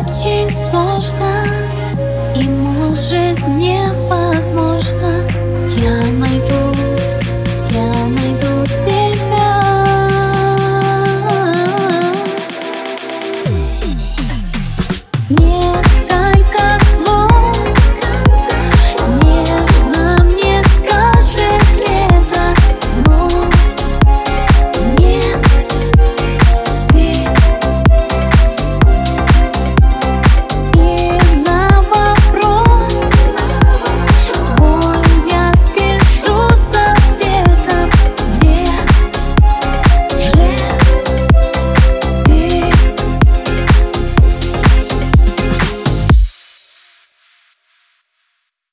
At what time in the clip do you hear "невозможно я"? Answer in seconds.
3.46-6.02